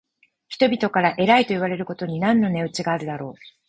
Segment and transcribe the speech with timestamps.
[0.47, 3.35] 人々から偉いといわれることに何の値打ちがあろう。